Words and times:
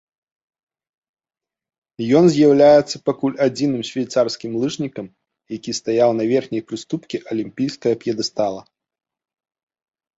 Ён 2.19 2.25
з'яўляецца 2.37 3.03
пакуль 3.11 3.37
адзіным 3.47 3.83
швейцарскім 3.91 4.51
лыжнікам, 4.65 5.13
які 5.59 5.71
стаяў 5.83 6.09
на 6.23 6.29
верхняй 6.35 6.67
прыступкі 6.71 7.17
алімпійскага 7.33 7.95
п'едэстала. 8.05 8.61